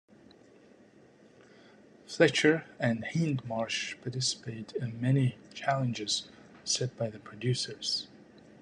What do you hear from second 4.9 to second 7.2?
many challenges set by the